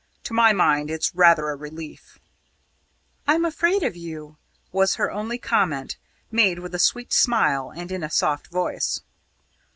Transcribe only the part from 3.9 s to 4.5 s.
you,"